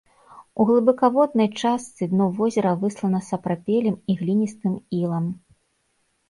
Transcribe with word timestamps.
У 0.61 0.65
глыбакаводнай 0.67 1.49
частцы 1.63 2.07
дно 2.13 2.25
возера 2.39 2.71
выслана 2.85 3.21
сапрапелем 3.29 3.95
і 4.15 4.17
гліністым 4.23 4.73
ілам. 5.03 5.25